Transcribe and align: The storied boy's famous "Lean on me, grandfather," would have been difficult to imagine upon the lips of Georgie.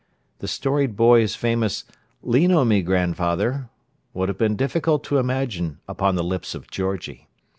The 0.39 0.47
storied 0.47 0.95
boy's 0.95 1.35
famous 1.35 1.83
"Lean 2.23 2.51
on 2.51 2.69
me, 2.69 2.81
grandfather," 2.81 3.69
would 4.15 4.29
have 4.29 4.37
been 4.39 4.55
difficult 4.55 5.03
to 5.03 5.19
imagine 5.19 5.79
upon 5.87 6.15
the 6.15 6.23
lips 6.23 6.55
of 6.55 6.71
Georgie. 6.71 7.27